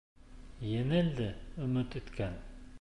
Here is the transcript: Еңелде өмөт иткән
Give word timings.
Еңелде 0.69 1.29
өмөт 1.67 2.01
иткән 2.03 2.45